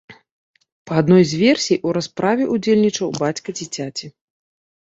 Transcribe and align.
Па 0.91 0.95
адной 1.01 1.23
з 1.33 1.41
версій, 1.43 1.77
у 1.89 1.93
расправе 1.97 2.43
ўдзельнічаў 2.57 3.15
бацька 3.21 3.49
дзіцяці. 3.61 4.05